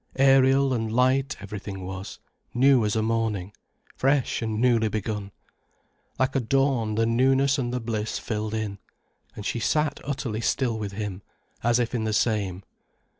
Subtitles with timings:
[0.15, 2.17] Aerial and light everything was,
[2.55, 3.53] new as a morning,
[3.95, 5.31] fresh and newly begun.
[6.17, 8.79] Like a dawn the newness and the bliss filled in.
[9.35, 11.21] And she sat utterly still with him,
[11.63, 12.63] as if in the same.